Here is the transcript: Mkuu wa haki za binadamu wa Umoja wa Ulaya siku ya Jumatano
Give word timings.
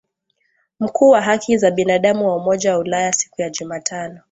Mkuu 0.79 1.09
wa 1.09 1.21
haki 1.21 1.57
za 1.57 1.71
binadamu 1.71 2.27
wa 2.27 2.35
Umoja 2.37 2.73
wa 2.73 2.79
Ulaya 2.79 3.13
siku 3.13 3.41
ya 3.41 3.49
Jumatano 3.49 4.19